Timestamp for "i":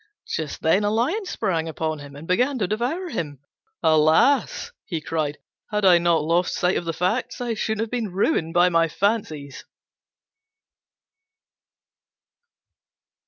5.85-5.99, 7.39-7.53